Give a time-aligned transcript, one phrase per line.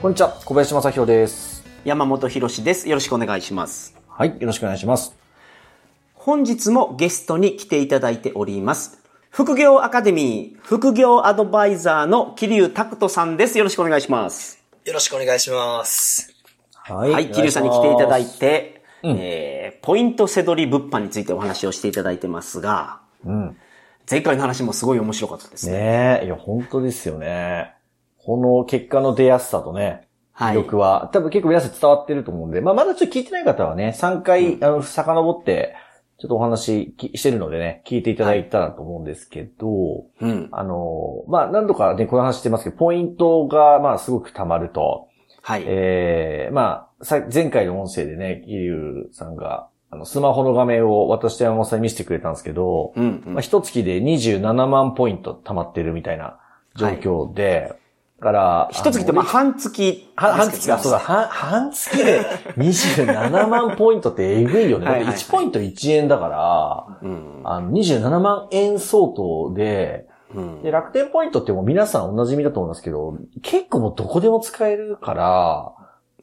[0.00, 1.62] こんにちは、小林正宏です。
[1.84, 2.88] 山本博史です。
[2.88, 3.94] よろしくお願いします。
[4.08, 5.14] はい、よろしくお願いします。
[6.14, 9.02] 本日もゲストに来ていただいております。
[9.28, 13.58] 副業アカデミー、副業アドバイザーの桐生拓人さんです。
[13.58, 14.64] よろしくお願いします。
[14.86, 16.34] よろしくお願いします。
[16.72, 18.38] ははい、桐生さんに来ていただいて。
[18.38, 23.58] て、えー、ポイントせどり物販についてお話をしていただいてますが、うん。
[24.10, 25.76] 前回の話もすごい面白かったですね。
[25.76, 27.74] ねえ、いや、本当ですよね。
[28.24, 30.56] この結果の出やすさとね、はい。
[30.56, 35.74] 魅力は、多分結構皆さん伝わってると思うんで、まあ、まだちょっと聞いてない方はね、3回、あの、遡って、
[36.18, 40.48] ちょっとお話きしてるのでね、聞いていただいたらと思うんですけど、うん。
[40.52, 45.08] あの、まあ、何度かね、この話してますけど、ポイントが、まあ、すごく溜まると、
[45.42, 45.64] はい。
[45.66, 53.34] ええまあ、さ、前回の音声でね、桐生さんが、あの、スマホの画面を私と山本さんに見せてくれたんですけど、うん、うん。
[53.34, 56.38] まあ、一月で27万ポイント溜まってるみたいな
[56.76, 57.76] 状況で、だ
[58.20, 60.06] から、一月って、まあ、半月。
[60.14, 60.68] は半月。
[60.68, 62.20] か、そうだ、半、半月で
[62.56, 64.86] 27万ポイントってえぐいよね。
[64.86, 65.14] はいはいはい。
[65.16, 67.40] 1ポイント1円だから、うん。
[67.44, 70.62] あの、27万円相当で、うん。
[70.62, 75.72] で、楽天ポイントってもう皆さんお馴染みだと思いますけど、結構もうどこでも使えるから、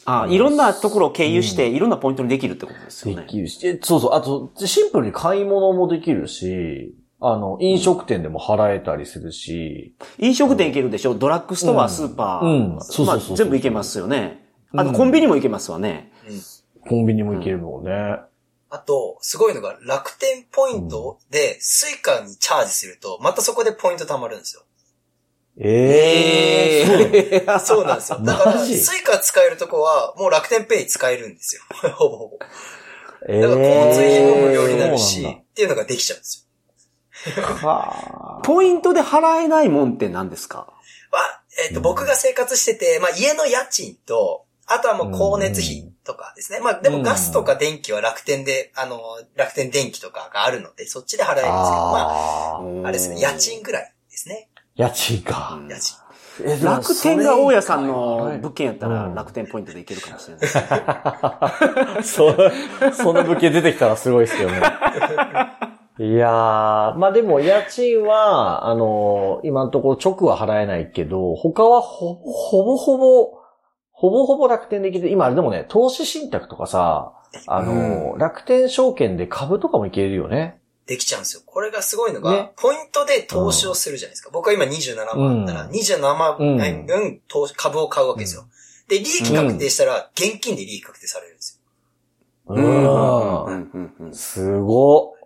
[0.05, 3.23] あ、いろんなところを経由して、いろんなポイントにできるってことですよね。
[3.23, 11.15] できるし、えそうそう、あと、シンプルに買い物もできるし、あの、飲食店でも払えたりするし、飲食店行けるでしょ？
[11.15, 12.45] ドラッグストア、うんスーパー。
[12.45, 14.45] うんそうそうそう全部行けますよね。
[14.73, 16.11] あとうんコンビニも行けますわね。
[16.87, 18.19] コンビニも行けるのね。
[18.69, 24.63] あと、すごいのが楽天ポイントでスイカにチャージすると、またそこでポイント貯まるんですよ。
[25.59, 28.19] ええー、そうなんですよ。
[28.19, 31.61] だから、スイカ使えるとこは、もう楽天ペイ使えるんですよ。
[31.95, 32.39] ほぼほぼ。
[33.27, 36.46] えだから交通費も無料になるし、っていうのができちゃうんですよ。
[37.35, 40.67] だはあポイントで払えないもんって何ですか？
[41.11, 46.59] まあ、えっ、と、僕が生活してて、まあ、家の家賃と、あとはもう光熱費とかですね。
[46.59, 48.99] まあ、でもガスとか電気は楽天で、あの、
[49.35, 54.49] 楽天電気とかがあるので、そっちで払えるんですけど、まあ、あーあれですね、家賃ぐらいですね。
[54.75, 55.59] 家賃か。
[55.69, 55.95] 家賃。
[56.63, 60.41] 楽天が大家さんそのれ物件やったらうん楽天ポイントで行けるかもしれない
[61.97, 62.13] です。
[62.13, 62.51] そう、
[62.93, 64.61] その物件出てきたらすごいですけどね。
[65.99, 73.31] いやー、まあでも家賃は、あの今のところ直は払えないけど、他はほぼ、ほぼほぼ、
[73.91, 75.09] ほぼほぼ楽天できる。
[75.09, 77.13] 今あれでもね、投資信託とかさ、
[77.47, 80.59] あの楽天証券で株とかもいけるよね。
[80.85, 81.41] できちゃうんですよ。
[81.45, 84.29] これがすごいのが、ねポイントで投資をするじゃないですか。
[84.31, 88.45] 僕は今27万だったら、うん27万うん分投資株を買うわけですよ。
[88.87, 91.61] で、利益確定したら、現金で利益確定されるんです
[92.47, 92.55] よ。
[92.55, 92.55] う。
[92.55, 95.16] うんんうんうんすご。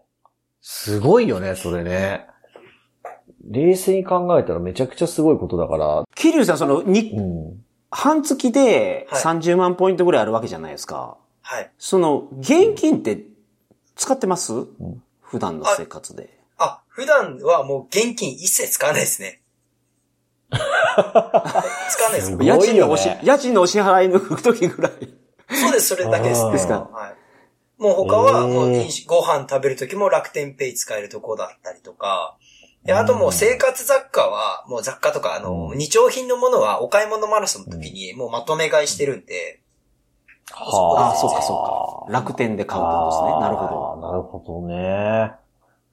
[0.84, 2.26] すごいよね、それね。
[3.50, 6.04] 冷静に考えたらめちゃくちゃすごいことだから。
[6.16, 7.66] 桐生さん、その、に、うん。
[7.92, 11.18] 半月ではい30万ポイントぐらいあるわけじゃないですか。
[11.42, 11.70] はい。
[11.78, 13.26] その、現金って
[13.96, 14.54] 使ってます？
[15.22, 16.30] 普段の生活で。
[16.58, 19.42] あ、普段はもう現金一切使わないですね。
[20.52, 21.52] 使わ
[22.10, 22.38] ないですすよ。
[22.38, 24.92] ごいよね家賃のおし、家賃のお支払いの時ぐらい。
[25.54, 26.52] そうです、それだけですね。
[26.54, 26.90] ですか？
[26.92, 27.21] はい。
[27.82, 28.70] もう他は、もう
[29.08, 32.38] ご飯食べるときも楽天ペイ使えるとこだったりとか、
[32.86, 39.62] であともう生活雑貨は、もう雑貨とか、あの、うん日用品のものはお買い物マラソンの時にもうまとめ買いしてるんで、
[40.52, 42.20] はああ、そうかそうか。
[42.20, 43.40] 楽天で買うってことですね。
[43.40, 44.02] なるほど。
[44.02, 44.08] ど。
[44.08, 45.32] なるほどね。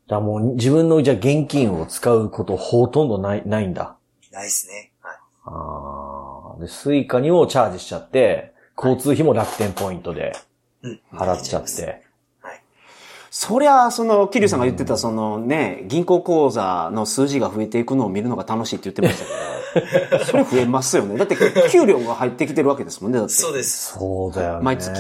[0.09, 3.97] だからもう自分のじゃあ現金を使うことほとんどない、ないんだ。
[4.31, 4.93] ないですね。
[5.01, 5.17] はい。
[5.47, 6.61] ああ。
[6.61, 10.48] で、スイカにもチャージしちゃって、交通費も楽天ポイントでうん。
[11.13, 11.71] 払っちゃっはい。
[11.71, 12.03] て。
[13.31, 21.17] そりゃ、その、桐生さんが言ってた、そのね、銀行口座の数字が増えていくのを見るのが楽しいって言ってましたけど、 それ増えますよね。
[21.17, 21.37] だって、
[21.71, 23.35] 給料が入ってきてるわけですもんね、だって。
[23.35, 23.99] そうです。
[23.99, 24.65] そうだよね。
[24.65, 24.91] 毎月。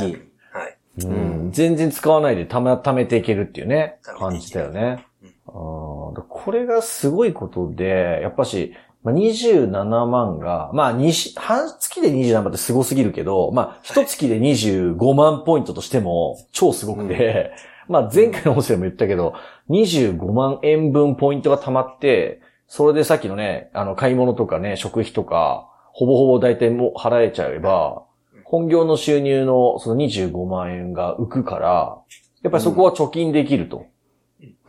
[0.52, 0.76] はい。
[1.04, 1.50] うん。
[1.52, 5.04] 全然使わないでため、貯めていけるっていうね、感じだよね。
[5.22, 5.98] うん
[6.28, 17.52] これがすごいことで、やっぱし、まあ、27万が、まあ、にし半月で27万ってすごすぎるけど、まあ、一月で25万ポイントとしても超すごくて、
[17.88, 19.34] まあ、前回の音声でも言ったけど、
[19.70, 28.02] 25万円分ポイントが溜まって、それでさっきのね、あの、買い物とかね、食費とか、ほぼほぼ大体もう払えちゃえば、
[28.44, 31.98] 本業の収入のその25万円が浮くから、
[32.42, 33.86] やっぱりそこは貯金できると。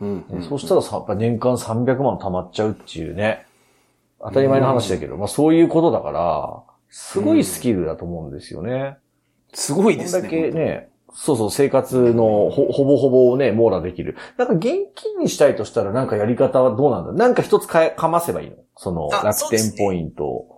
[0.00, 3.46] うんねそうしたらさ、やっぱ年間300万貯まっちゃうっていうね。
[4.22, 8.98] 当たり前の話だけど、まあそういうことだから、すごいスキルだと思うんですよね。
[9.52, 10.28] すごいですね。
[10.28, 14.16] こんだけね、そうそう、生活のほほぼほぼをね、網羅できる。
[14.36, 20.56] なんか現金にしたいとしたらなんかやり方はどうなんだなんか一つかえかませばいいのそのあ楽天ポイントを。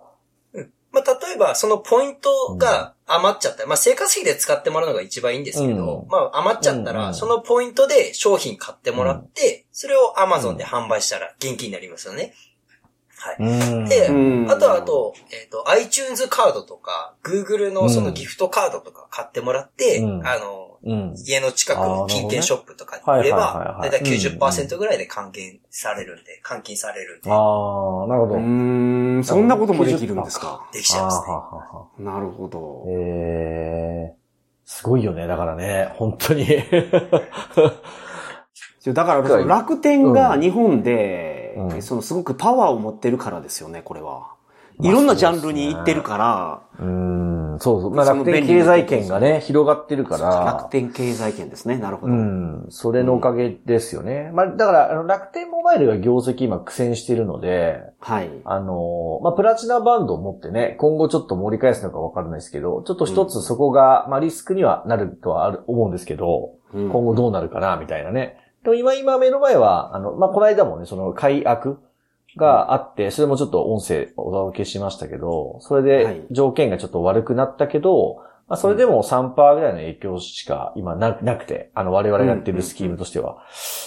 [0.91, 12.21] まあ、例えば、そのポイントが余っちゃったら、まあ、生活費で使ってもらうのが一番いいんですけど、うんまあ、余っちゃったら、うんうんそのポイントで商品買ってもらって、それを Amazon で販売したら現金になりますよね。
[12.21, 12.31] はい。
[12.31, 12.52] うん
[13.87, 21.15] でうんあとは、あと、えっ、と、iTunes カードとか、Google のそのギフトカードとか買ってもらって、うんあの、うん。
[21.25, 28.35] 家の近くの金券ショップとかに売ればは、いはいだいたい90%ぐらいで還元されるんで、換金されるんで、ああ、なるほど。
[28.35, 30.67] うーん、そんなこともできるんですか？
[30.73, 31.33] できちゃいますね。
[31.33, 32.83] はははなるほど。
[32.89, 34.15] ええ
[34.65, 35.27] すごいよね。
[35.27, 36.45] だからね、本当に。
[38.85, 41.42] だから、その楽天が日本で、うん
[41.81, 44.33] そのすごくパワーを持ってるからですよね、これは。
[44.77, 47.91] まあいろんなジャンルに行ってるから、うん、そうそう。
[47.91, 50.57] まあ楽天経済圏がね、広がってるから。
[50.59, 51.77] 楽天経済圏ですね。
[51.77, 52.13] なるほど。
[52.13, 52.65] うん。
[52.69, 54.31] それのおかげですよね。
[54.33, 58.29] まあ、だから、あの、楽天モバイルが業績今苦戦してるので、はい。
[58.45, 68.37] あの、まあ、プラチナバンドを持ってね、今後ちょっと盛り返すのかわからないですけど、ちょっと一つそこが、まあ、リスクにはなるとはある、思うんですけど、うん今後どうなるかな、みたいなね。
[68.63, 71.79] でも今、今目の前は、あの、まあ、この間もね、その、解約
[72.37, 76.15] があって、それもちょっと音声お届けしましたけど、それはい。
[76.15, 83.43] で条件がちょっと悪くなったけど、まあ、それでも3%ぐらいの影響しか今ななくて、あの、我々がやってるスキームとしては。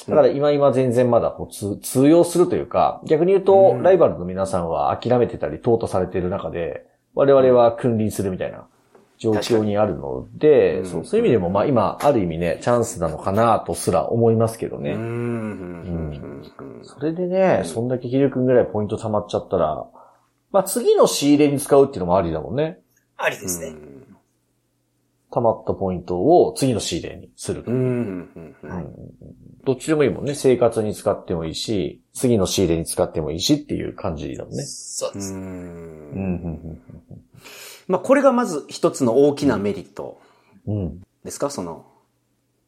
[0.08, 3.82] だから今今全然まだこう通通用するというか、逆に言うとう、ん。
[3.82, 8.66] ライバルの皆さんは諦めてたり、淘汰されている中で、我々は君臨するみたいな
[9.18, 14.92] 状況にあるので、そうそういう意味でも、まあ今、ある意味ね、チャンスなのかなとすら思いますけどね。
[14.92, 16.42] うん。
[16.82, 19.86] それでね、そんだけヒル君ぐらいポイント溜まっちゃったら、
[20.52, 22.80] まあ次の仕入れに使うっていうのもありだもんね。
[23.16, 23.74] ありですね。
[25.32, 27.64] 溜まったポイントを次の仕入れにする。
[29.64, 30.34] どっちでもいいもんね。
[30.34, 34.62] 生活に使ってもいいし、次の仕入れに使ってもいいしっていう感じだもんね。
[34.62, 35.34] そうです。
[35.34, 35.40] うん。
[35.40, 35.46] うん。
[36.14, 36.80] うん
[37.88, 40.20] まあ、これがまず一つの大きなメリット
[40.66, 41.50] うんうんですか？
[41.50, 41.86] その、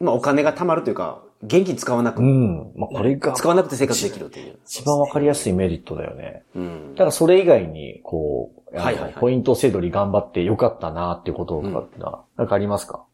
[0.00, 2.72] まあ、お金が貯まるというか、現金使わなく、うん。
[2.76, 4.58] まあ、これが使わなくて生活できるという。
[4.66, 6.42] 一番わかりやすいメリットだよね。
[6.54, 13.04] うんだからそれ以外に、こう、はいはいはいポイント制度に頑張ってよかったなっていうこととかってのは、なんかありますか？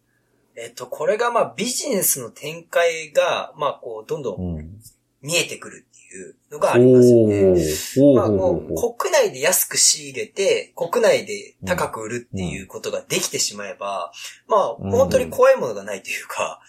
[0.57, 4.81] えっと、これがまあビジネスの展開が、まあこう、どんどんん。
[5.23, 7.55] 見えてくるっていうのがありますよね。
[8.15, 14.13] まあ、ほう国内で安く仕入れて、国内で高く売るっていうことができてしまえば、
[14.49, 14.91] まあ、うん。
[14.91, 16.61] 本当に怖いものがないというか、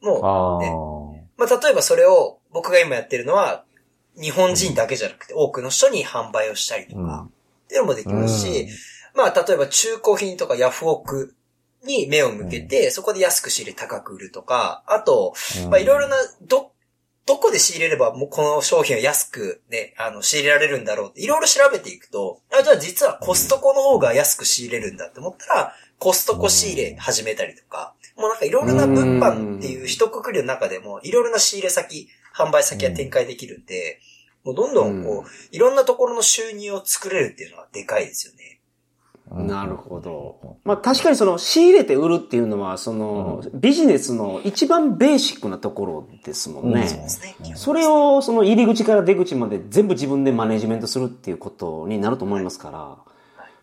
[0.00, 0.70] もう、あね。
[0.70, 1.46] あ。
[1.46, 3.64] まあ、例えばそれを僕が今やってるのは、
[4.20, 7.28] 日本人だけじゃなくて多くの人に販売をしたりとか、
[7.64, 8.68] っていうのもできますし、
[9.14, 11.34] まあ、例えば中古品とかヤフオク
[11.84, 15.34] に目を向けて、そこで安く仕入れ高く売るとか、あと、
[15.64, 15.70] うん。
[15.70, 16.72] まあ、いろいろな、ど、
[17.26, 34.00] どこで仕入れればもうこの商品を安くね、あの、仕入れられるんだろうって、いろいろ調べていくと、あ、じゃあ実はコストコの方が安く仕入れるんだって思ったら、コストコ仕入れ始めたりとか、もうなんかいろいろな物販っていう一括りの中でも、いろいろな仕入れ先、販売先が展開できるんで、
[34.44, 38.60] もうどんどんこう、いろんなところの収入を作れるっていうのはでかいですよね。
[39.30, 40.58] なるほど。
[40.64, 46.82] まあ確かにその仕入れて売るっていうのは、そのビジネスの一番ベーシックなところですもんね。
[46.82, 47.52] うんそうですね。
[47.56, 52.70] それをその入り口から出口まで全部自分でマネジメントするっていうことになると思いますか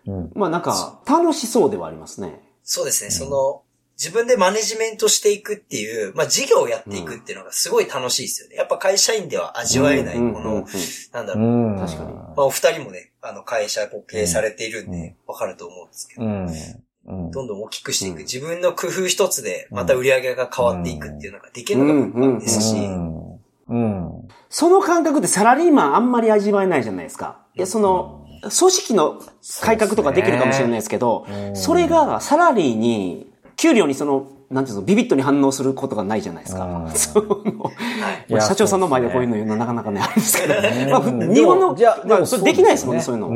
[0.06, 0.32] ら、うん。
[0.34, 2.41] まあなんか楽しそうではありますね。
[2.63, 3.12] そうですね。
[3.12, 3.62] その、
[4.01, 8.55] 自分でマネジメントしていくっていう、まあ事業をやっていくっていうのがすごい楽しいですよね。
[8.55, 10.67] やっぱ会社員では味わえない、こうんうんうんの、
[11.13, 11.43] なんだろう。
[11.43, 11.77] うん。
[11.77, 16.48] 確かにまあお二人もね、あの会社を経営されているんうんで、わかると思うんですけど、うん。
[17.05, 17.31] うん。
[17.31, 18.15] どんどん大きくしていく。
[18.15, 23.36] うん自分の工夫一つで、また売り上げが変わっていくっていうのができるのがですし、うん。
[23.70, 24.27] うん。
[24.50, 27.46] その感覚ってサラリーマンあんまり味わえないじゃないですか。
[27.55, 29.22] いや、その、組織の
[29.62, 36.65] 改革とかできるかもしれないですけど、うんそれがサラリーに、給料にその、なんていうの、ビビッとに反応することがないじゃないですか。
[36.65, 40.53] うん その社長さんの前でこういうの言うのなかなかね、あれですけど、
[40.91, 43.27] まあ、うん日本の、じゃあ、まあ、それできないですもんね、そういうの。
[43.29, 43.34] う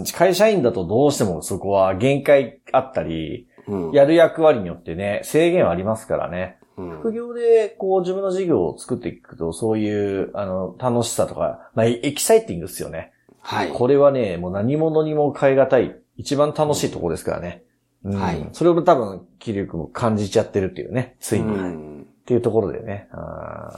[0.00, 0.04] ん。
[0.04, 6.56] 会社員だとどうしてもそこは限界あったり、うんやる役割によってね、制限はありますからね。
[6.76, 13.12] うん副業で、こう、自分の事業を作っていくと、そういう、あの、楽しさとか、まあ、エキサイティングですよね。
[13.40, 13.68] はい。
[13.68, 17.62] これはね、もう何者にも変え難い一番楽しいとこですからね。
[18.04, 18.14] うん。
[18.14, 21.46] はいそれを多分、気流君も感じちゃってるっていうね、ついに。
[21.54, 22.06] っうん。
[22.26, 23.08] ていうところでね。
[23.12, 23.74] あ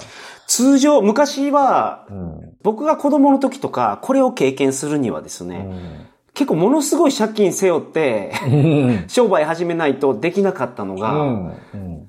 [0.49, 2.53] 通常、昔は、ーうん。
[2.62, 9.05] 僕が子供の時とか、これを経験するにはですね、結構ものすごい借金背負って、うん。
[9.09, 11.47] 商売始めないとできなかったのが、うん。
[11.47, 12.07] うん。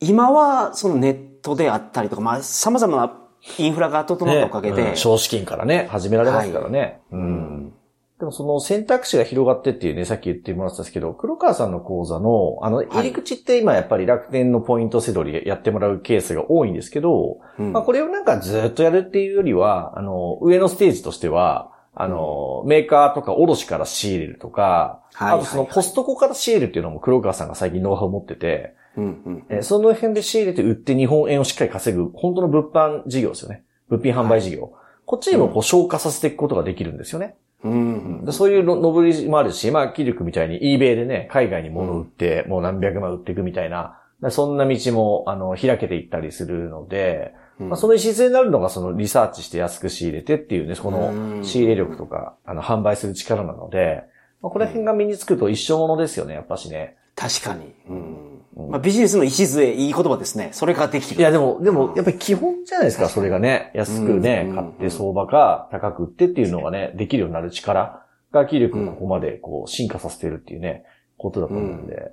[0.00, 3.12] 今はそのネットであったりとか、まあ様々な
[3.58, 4.96] インフラが整ったおかげで、ねうん。
[4.96, 7.00] 少資金からね、始められますからね。
[7.12, 7.22] ううん。
[7.66, 7.72] ん
[8.18, 33.64] でもその選択肢が広がってっていうね、さっき言ってもらったんですけど、黒川さんの講座の、あの、入り口って今やっぱり楽天のポイントせどりやってもらうケースが多いんですけど、うんまあこれをなんかずっとやるっていうよりは、あの、上のステージとしては、あの、メーカーとか卸から仕入れるとか、はいあとそのコストコから仕入れるっていうのも黒川さんが最近ノウハウを持ってて、うんうんえーその辺で仕入れて売って日本円をしっかり稼ぐ、本当の物販事業ですよね。
[33.88, 34.72] 物品販売事業。
[35.04, 37.36] こっちにもこう消化させていくことができるんですよね。
[37.64, 38.24] うん。
[38.24, 47.68] でそういうののぼりもあるし、まあ、キルクみたいに eBay でね、海外に物を売って、もう何百万売っていくみたいな、そんな道も、あの、開けていったりするので、うん。
[47.70, 51.38] まあ、その礎になるのが、そのリサーチして安く仕入れてっていうね、そうん。
[51.38, 54.04] の仕入れ力とか、あの、販売する力なので、
[54.42, 56.96] まあ、この辺が身につくと一生ものですよね、やっぱしね。
[57.14, 57.74] 確かに。
[57.88, 60.48] うんまあ、ビジネスの礎、いい言葉ですね。
[60.52, 61.20] それができる。
[61.20, 63.70] いや、でも、でも、やっぱり基本じゃないですか、それがね。
[63.74, 70.84] 安くねう、ん買って相場か高く売ってっていうのがね、できるようになる力が、キルクがここまでこう、進化させてるっていうね、
[71.18, 72.12] ことだと思うんで。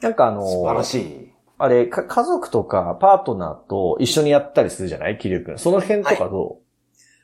[0.00, 1.32] なんかあの、素晴らしい。
[1.58, 5.18] あれ、か家族とかパートナーと一緒にやったりするじゃない？
[5.18, 5.58] キリュウ君。
[5.58, 6.58] その辺とかど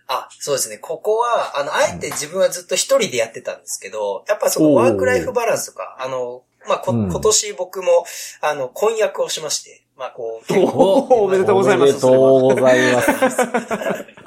[0.06, 0.78] あ、そうですね。
[0.78, 8.04] ここは、あの、あえて自分はずっと一人でやってたんですけど、やっぱそのワークライフバランスとか、あの、まあ、こ、うん今年僕も、
[8.40, 13.08] あの、婚約をしまして、まあ、こう、結お構、おめでうとうございますおめでとうございます。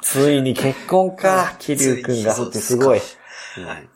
[0.20, 2.34] ついに結婚か、キリュウ君が。
[2.34, 3.00] ついにすごい。
[3.60, 3.88] はい。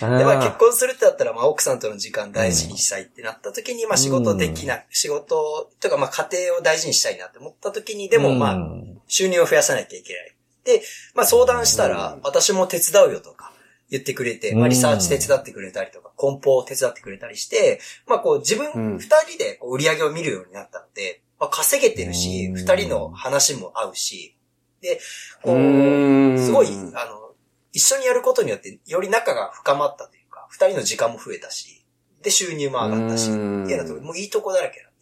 [0.00, 10.34] あで、まあー結婚するってなったら、まあ奥さんとの時間大事にしたいってなった時に、まあ仕事できない、仕事とかまあ家庭を大事にしたいなって思った時に、でもまあうん収入を増やさなきゃいけない。
[10.64, 10.82] で、
[11.14, 13.52] まあ相談したら、私も手伝うよとか
[13.94, 18.98] 言ってくれて、まあリサーチ手伝ってくれたりとか、梱包を手伝ってくれたりして、まあこう自分うん。
[18.98, 22.54] 二人でこう売り上げを見るようになったので、まあ稼げてるし、うん。
[22.56, 24.36] 二人の話も合うし、
[24.80, 25.00] で、
[25.42, 27.34] こうすごい、あの、
[27.72, 31.84] 一緒にやることによって、より仲が深まったというか、二人の時間も増えたし、
[32.22, 34.94] で、収入も上がったし、ってうんいうのと、もういいとこだらけなん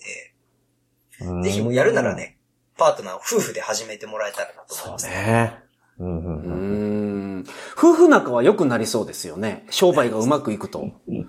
[1.37, 1.43] うん。
[1.43, 2.39] で、ぜひもうやるならね、
[2.77, 5.07] パートナーを夫婦で始めてもらえたらなと思いそうます。
[5.07, 5.59] ね。
[5.99, 6.92] うんうんううんん
[7.83, 9.67] 夫婦仲は良くなりそうですよね。
[9.69, 10.93] 商売がうまくいくと。
[11.09, 11.29] うん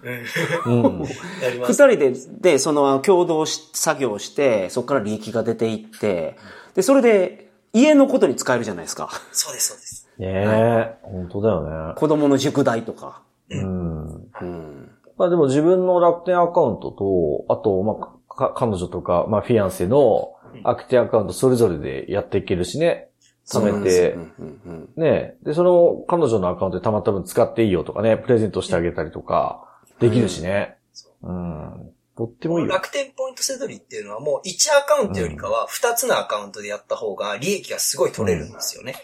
[1.87, 6.37] 人で、で、その、共同し、作業して、そこから利益が出ていって、
[6.75, 9.09] で、それで、家のことに使えるじゃないですか。
[9.31, 10.09] そうです、そうです。
[10.19, 11.95] ねえ、本当だよね。
[11.95, 13.23] 子供の塾代とか。
[13.49, 14.03] うん。
[14.41, 14.91] うん。
[15.17, 23.09] まあでも自分の楽天アカウントと、あと、まあ、か彼女とか、まあ、フィアンセの楽天アカウントそれぞれでやっていけるしね。
[23.47, 25.35] 貯めてう、んうんうんね。
[25.43, 29.65] で、その彼女のアカウントでたまった分使っていいよとかね、プレゼントしてあげたりとか、
[29.99, 30.77] できるしね。
[31.21, 31.93] うん。
[32.15, 32.71] とってもいいよ。
[32.71, 38.95] 楽天ポイントセドリっていうのはもう1アカウントよりかは2つのアカウントでやった方が利益がすごい取れるんですよね。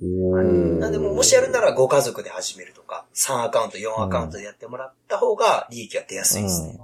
[0.00, 6.78] おーなんでもうもしやるならご家族で始めるとか、3アカウント、4アカウントでやってもらった方が利益が出やすいですね。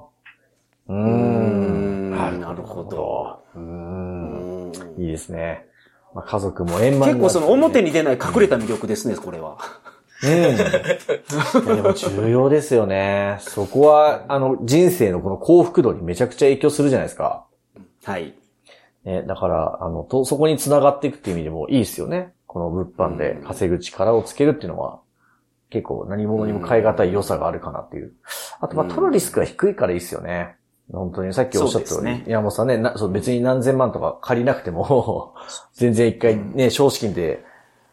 [0.88, 0.92] う。
[0.92, 3.44] うんんななるほど。
[3.54, 3.58] う。
[3.58, 5.67] うんんいいですね。
[6.14, 9.58] まあ、家族も円満結構その表にに出ない隠れた魅力ですね、これは。
[10.22, 11.66] うん。
[11.76, 13.36] でも重要ですよね。
[13.40, 17.46] そこは、あの、人生のこの幸福度にめちゃくちゃ影響するじゃないですか。
[18.04, 18.34] はい。
[19.04, 22.32] ね、だから、あの、と、そこに繋がっていくっていう意味でもいいですよね。
[22.46, 25.00] この物販で稼ぐ力をつけるっていうのは、
[25.70, 28.12] 結構何者にも変え難い良さがあるかなっていう。
[28.60, 30.56] あと、まあ、うん取るリスクが低いからいいですよね。
[30.92, 35.34] 本当に、さっきおっしゃったように、そうですね山本さんねなそう、別に何千万とか借りなくても、
[35.74, 37.44] 全然一回ね、少資金で、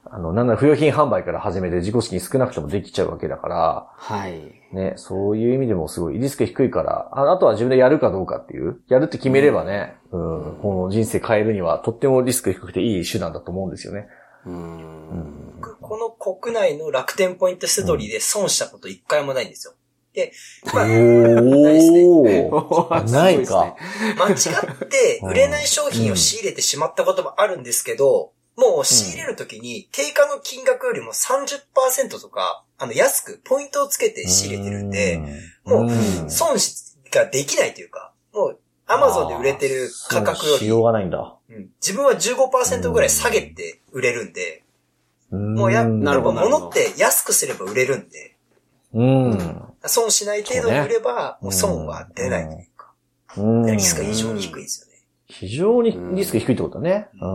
[0.06, 4.40] あの、なんなら不用品販売から始めて自己資金少なくてもできちゃうわけだから、はい。
[4.72, 14.08] ね、そういう意味でもすごいリスク低いから、ああとは自分でやるかどうかっていう、やるって決めればね、うん、この人生変えるにはとってもリスク低くていい手段だと思うんですよね。
[14.46, 15.56] うん。
[15.60, 19.74] 僕この国内の楽天ポイントセドリで損したこと一回もないんですよ。
[20.15, 20.31] で、
[20.74, 21.81] まあ、ないで。
[21.81, 22.50] すね。
[23.12, 23.75] ないか。
[24.17, 35.22] 間違って売れない商品を仕入れてしまったこともあるんですけど、もう仕入れるときに定価の金額よりも30%とか、あの安くポイントをつけて仕入れてるんで、
[35.65, 41.38] もう損しができないというか、もうアマゾンで売れてる価格よそうしようり、がないんだ。
[41.50, 41.69] うん。
[41.81, 44.63] 自分は15%ぐらい下げて売れるんで、
[45.31, 46.39] もうや、んなるほど。
[46.39, 48.35] 物って安くすれば売れるんで、
[48.96, 49.62] うん。
[49.86, 52.94] 損しない程度に売れば、もう損は出ないというか、
[53.38, 53.66] うん。
[53.66, 54.96] リスクが非常に低いですよね。
[55.28, 57.10] 非常にリスク低いってことだね。
[57.14, 57.30] うん。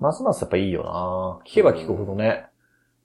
[0.00, 2.46] ますますやっぱいいよな聞けば聞くほどね。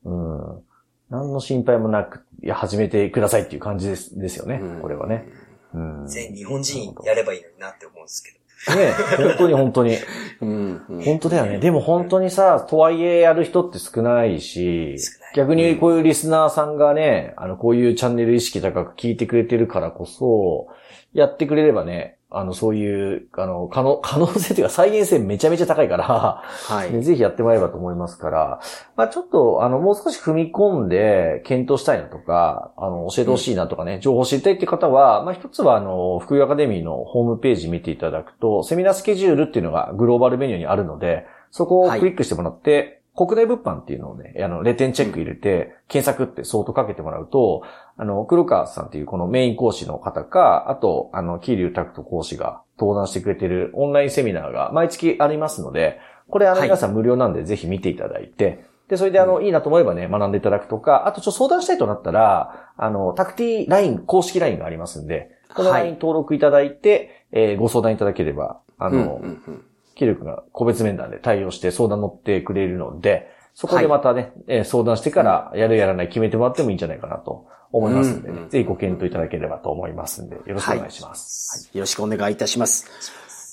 [0.06, 0.64] うん。
[1.10, 4.60] 何の心配もなく、いや、始めてくださいっていう感じですですよね。
[4.62, 5.26] うんこれはね。
[5.74, 6.08] うん。
[6.08, 8.38] 全日本人やればいいのになって思うんですけど。
[8.76, 9.98] ね本当に本当に。
[10.42, 11.04] うんうん。
[11.04, 11.60] 本当だよね。
[11.60, 14.98] でも本当にさ、とはいえやる人って少ないし
[15.36, 20.68] 逆にこういうリスナーさんがね、あの、こういうチャンネル意識高く聞いてくれてるからこそ、
[21.14, 26.92] やってくれればね、あの、そういう、あの、可能、可能性というか再現性めちゃめちゃ高いから、はい。
[26.92, 28.60] ねぜひやってもらえればと思いますから、
[28.98, 47.64] まあちょっと、あの、もう少し踏み込んで検討したいなとか、あの、教えてほしいなとかね、情報知りたいって方は、まあ一つは、あの、福井アカデミーのホームページ見ていただくと、セミナースケジュールっていうのがグローバルメニューにあるので、そこをクリックしてもらって、国内物販っていうのをね、あの、レテンチェック入れて、検索って相当かけてもらうと、
[47.98, 56.68] あの、黒川さんっていうこのメイン講師の方か、あと、あの、キーリュウタクト講師が登壇してくれてるオンラインセミナーが毎月ありますので、これあのはい。
[56.68, 65.82] 皆さん無料なんでぜひ見ていただいて、で、それであの、いいなと思えばね、学んでいただくとか、あとちょっと相談したいとなったら、あの、タクティ LINE、公式 LINE がありますんで、このはい。
[65.84, 69.66] LINE 登録いただいて、えーご相談いただければ、あの、うんうんうん
[69.98, 81.70] キルクが個別面談で対応して相談乗ってくれるので、そこでまたね、えー相談してからやるやらない決めてもらってもいいんじゃないかなと思いますんでね、うんぜひご検討いただければと思いますんで、よろしくお願いします。
[81.74, 82.86] よろしくお願いいたします。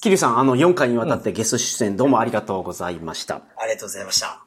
[0.02, 3.36] キリュウさん、あの、4回にわたってゲスト出演どうもありがとうございました。
[3.56, 4.44] ありがとうございました。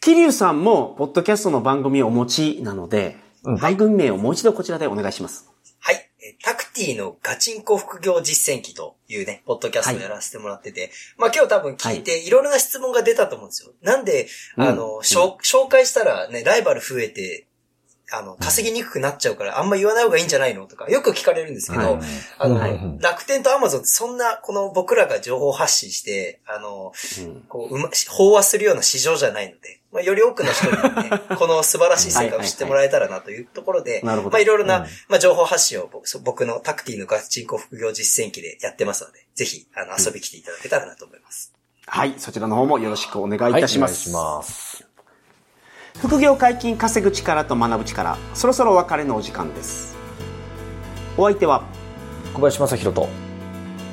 [0.00, 5.48] キリュウさんも、ポッドキャストの番組をお持ちなので、うん番組名をもう一度こちらでお願いします。
[6.76, 12.28] ティのガチンコ副業実践記というね、ポッドキャストをやらせてもらってて、まあ今日多分聞いてい。
[12.28, 13.72] ろいろな質問が出たと思うんですよ。
[13.80, 15.00] なんで、あの、うん。
[15.00, 17.46] 紹介したらね、ライバル増えて、
[18.12, 22.00] あの、稼ぎにくくなっちゃうから、あんま言わない方がいいんじゃないのとか、よく聞かれるんですけど、はい
[22.38, 27.42] あの、はい楽天とアマゾンってそんな、この僕らが情報発信して、あの、うん。
[27.48, 30.72] こう、うま、飽和するような市場じゃないので、まあ、より多くの人に
[31.10, 34.30] ね、 この素晴らしい成果を知ってもらえたらなというところで、なるほど。
[34.30, 34.86] まあ、いろいろな、うん。
[35.08, 35.90] まあ、情報発信を
[36.22, 41.52] 僕のタクティのガチンコ副業実践機でやってますので、ぜひ、あの、遊び来ていただけたらなと思います。
[41.88, 44.10] はい、そちらの方もよろしくお願いいたします。
[44.10, 44.75] はい、お願いします。
[46.00, 49.96] 副業解禁稼ぐ力と学ぶ力、そろそろお別れのお時間です。
[51.16, 51.64] お相手は
[52.34, 53.08] 小林正宏と、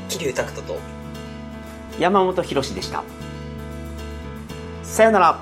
[0.10, 0.78] 桐生拓人と、
[1.98, 3.04] 山本博史でした。
[4.84, 5.40] さよなら。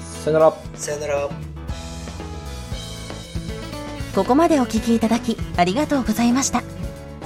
[0.00, 0.54] さよなら。
[0.74, 1.28] さよなら。
[4.14, 6.62] ここまでお聞きいただきありがとうございました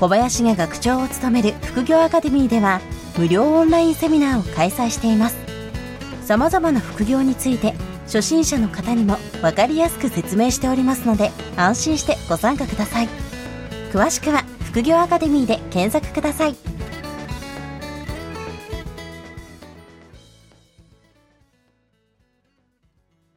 [0.00, 2.80] 小林が学長を務める副業アカデミーでは
[3.18, 5.36] 無料オンラインセミナーを開催しています
[6.24, 7.74] 様々な副業について
[8.08, 13.08] 初心者の方にも分かりやすく説明しておりますので安心してご参加ください。
[13.92, 16.77] 詳しくは副業アカデミーで検索ください。